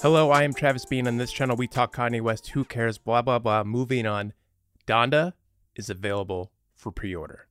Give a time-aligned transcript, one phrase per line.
[0.00, 1.08] Hello, I am Travis Bean.
[1.08, 2.50] On this channel, we talk Kanye West.
[2.50, 2.98] Who cares?
[2.98, 3.64] Blah, blah, blah.
[3.64, 4.32] Moving on.
[4.86, 5.32] Donda
[5.74, 7.48] is available for pre order.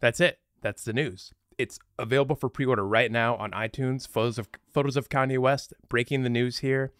[0.00, 0.40] That's it.
[0.60, 1.32] That's the news.
[1.56, 4.08] It's available for pre order right now on iTunes.
[4.08, 5.72] Photos of photos of Kanye West.
[5.88, 6.92] Breaking the news here.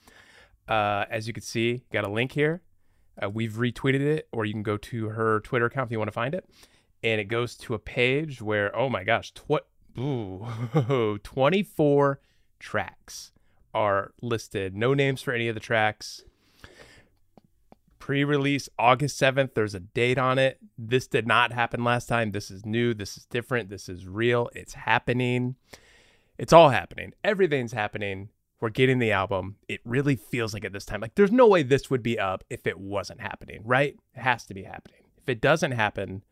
[0.68, 2.62] Uh, as you can see, got a link here.
[3.20, 6.06] Uh, we've retweeted it, or you can go to her Twitter account if you want
[6.08, 6.48] to find it.
[7.02, 9.66] And it goes to a page where, oh my gosh, tw-
[9.98, 12.20] ooh, 24
[12.60, 13.32] tracks
[13.74, 14.74] are listed.
[14.74, 16.22] No names for any of the tracks.
[17.98, 19.54] Pre release August 7th.
[19.54, 20.58] There's a date on it.
[20.78, 22.32] This did not happen last time.
[22.32, 22.94] This is new.
[22.94, 23.70] This is different.
[23.70, 24.50] This is real.
[24.54, 25.56] It's happening.
[26.38, 27.12] It's all happening.
[27.22, 28.28] Everything's happening.
[28.60, 29.56] We're getting the album.
[29.68, 32.44] It really feels like at this time, like there's no way this would be up
[32.48, 33.96] if it wasn't happening, right?
[34.14, 35.00] It has to be happening.
[35.18, 36.22] If it doesn't happen,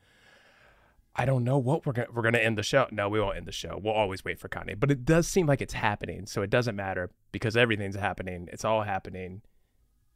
[1.15, 2.87] I don't know what we're gonna we're gonna end the show.
[2.91, 3.79] No, we won't end the show.
[3.83, 4.79] We'll always wait for Kanye.
[4.79, 8.49] But it does seem like it's happening, so it doesn't matter because everything's happening.
[8.51, 9.43] It's all happening,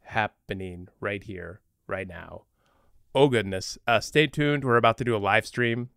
[0.04, 2.44] happening right here, right now.
[3.14, 3.76] Oh goodness!
[3.86, 4.64] Uh, stay tuned.
[4.64, 5.90] We're about to do a live stream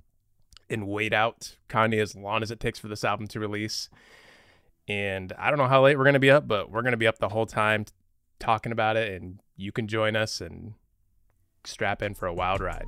[0.70, 3.90] and wait out Kanye as long as it takes for this album to release.
[4.88, 7.20] And I don't know how late we're gonna be up, but we're gonna be up
[7.20, 7.86] the whole time
[8.38, 10.74] talking about it, and you can join us and
[11.64, 12.88] strap in for a wild ride.